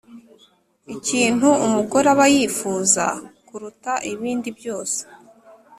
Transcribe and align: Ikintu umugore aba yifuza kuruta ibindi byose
Ikintu 0.95 1.47
umugore 1.65 2.07
aba 2.13 2.25
yifuza 2.35 3.05
kuruta 3.47 3.93
ibindi 4.13 4.49
byose 4.57 4.99